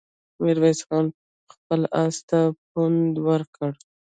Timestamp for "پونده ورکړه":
2.71-3.69